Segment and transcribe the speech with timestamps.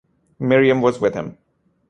[0.39, 1.37] Miriam was with him.